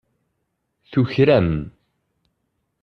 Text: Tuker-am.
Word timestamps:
Tuker-am. 0.91 1.51